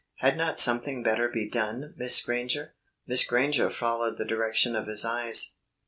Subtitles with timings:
[0.15, 2.73] "Had not something better be done, Miss Granger?"
[3.05, 5.57] Miss Granger followed the direction of his eyes.